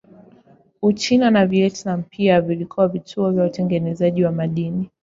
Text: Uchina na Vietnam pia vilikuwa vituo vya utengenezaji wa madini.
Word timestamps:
Uchina 0.81 1.29
na 1.31 1.45
Vietnam 1.45 2.03
pia 2.09 2.41
vilikuwa 2.41 2.87
vituo 2.87 3.31
vya 3.31 3.43
utengenezaji 3.45 4.23
wa 4.25 4.31
madini. 4.31 4.89